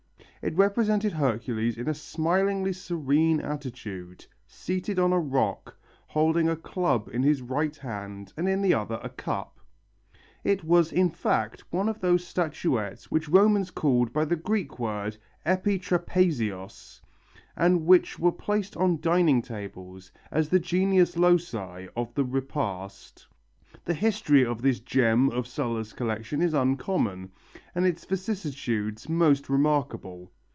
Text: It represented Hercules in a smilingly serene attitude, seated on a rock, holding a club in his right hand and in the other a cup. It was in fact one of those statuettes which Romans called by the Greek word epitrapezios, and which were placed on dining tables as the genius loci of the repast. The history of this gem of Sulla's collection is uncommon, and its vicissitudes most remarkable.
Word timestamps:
It 0.43 0.55
represented 0.57 1.13
Hercules 1.13 1.77
in 1.77 1.87
a 1.87 1.93
smilingly 1.93 2.73
serene 2.73 3.41
attitude, 3.41 4.25
seated 4.47 4.97
on 4.97 5.13
a 5.13 5.19
rock, 5.19 5.77
holding 6.07 6.49
a 6.49 6.55
club 6.55 7.07
in 7.13 7.21
his 7.21 7.43
right 7.43 7.75
hand 7.75 8.33
and 8.35 8.49
in 8.49 8.63
the 8.63 8.73
other 8.73 8.99
a 9.03 9.09
cup. 9.09 9.59
It 10.43 10.63
was 10.63 10.91
in 10.91 11.11
fact 11.11 11.63
one 11.69 11.87
of 11.87 11.99
those 12.01 12.25
statuettes 12.25 13.11
which 13.11 13.29
Romans 13.29 13.69
called 13.69 14.11
by 14.11 14.25
the 14.25 14.35
Greek 14.35 14.79
word 14.79 15.15
epitrapezios, 15.45 17.01
and 17.55 17.85
which 17.85 18.17
were 18.17 18.31
placed 18.31 18.75
on 18.75 18.99
dining 18.99 19.43
tables 19.43 20.11
as 20.31 20.49
the 20.49 20.59
genius 20.59 21.17
loci 21.17 21.85
of 21.95 22.15
the 22.15 22.25
repast. 22.25 23.27
The 23.85 23.93
history 23.93 24.45
of 24.45 24.61
this 24.61 24.79
gem 24.81 25.29
of 25.29 25.47
Sulla's 25.47 25.93
collection 25.93 26.41
is 26.41 26.53
uncommon, 26.53 27.31
and 27.73 27.85
its 27.85 28.05
vicissitudes 28.05 29.07
most 29.09 29.49
remarkable. 29.49 30.29